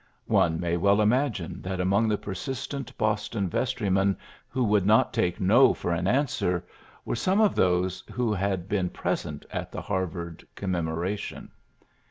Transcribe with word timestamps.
One 0.25 0.59
may 0.59 0.77
well 0.77 0.99
imagine 0.99 1.61
that 1.61 1.79
among 1.79 2.07
the 2.07 2.17
persistent 2.17 2.97
Boston 2.97 3.47
vestrymen 3.47 4.17
who 4.47 4.63
would 4.63 4.83
not 4.83 5.13
take 5.13 5.37
Ko 5.37 5.75
for 5.75 5.91
an 5.93 6.07
answer 6.07 6.65
were 7.05 7.15
some 7.15 7.39
of 7.39 7.53
those 7.53 8.03
who 8.11 8.33
had 8.33 8.67
been 8.67 8.89
present 8.89 9.45
at 9.51 9.71
the 9.71 9.81
Har 9.81 10.07
vard 10.07 10.43
Commemoration. 10.55 11.51